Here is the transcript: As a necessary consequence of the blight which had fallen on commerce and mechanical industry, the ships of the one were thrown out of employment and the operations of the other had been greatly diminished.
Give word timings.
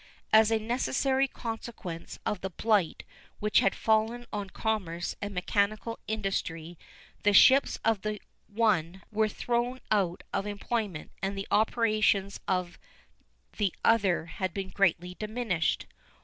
As 0.33 0.49
a 0.49 0.57
necessary 0.57 1.27
consequence 1.27 2.17
of 2.25 2.41
the 2.41 2.49
blight 2.49 3.03
which 3.39 3.59
had 3.59 3.75
fallen 3.75 4.25
on 4.33 4.49
commerce 4.49 5.15
and 5.21 5.31
mechanical 5.31 5.99
industry, 6.07 6.75
the 7.21 7.33
ships 7.33 7.77
of 7.85 8.01
the 8.01 8.19
one 8.47 9.03
were 9.11 9.29
thrown 9.29 9.79
out 9.91 10.23
of 10.33 10.47
employment 10.47 11.11
and 11.21 11.37
the 11.37 11.47
operations 11.51 12.39
of 12.47 12.79
the 13.57 13.75
other 13.85 14.25
had 14.25 14.55
been 14.55 14.71
greatly 14.71 15.13
diminished. 15.19 15.85